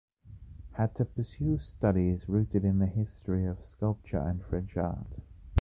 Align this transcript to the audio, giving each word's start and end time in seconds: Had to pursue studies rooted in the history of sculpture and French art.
Had 0.71 0.95
to 0.95 1.05
pursue 1.05 1.59
studies 1.59 2.27
rooted 2.27 2.65
in 2.65 2.79
the 2.79 2.87
history 2.87 3.45
of 3.45 3.63
sculpture 3.63 4.17
and 4.17 4.43
French 4.43 4.75
art. 4.75 5.21